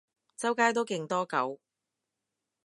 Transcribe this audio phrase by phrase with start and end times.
[0.35, 1.59] 周街都勁多狗